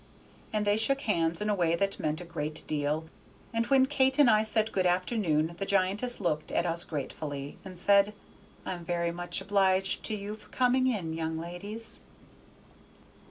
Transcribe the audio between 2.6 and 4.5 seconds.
deal, and when Kate and I